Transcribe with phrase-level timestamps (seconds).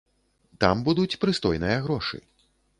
[0.65, 2.17] Там будуць прыстойныя грошы.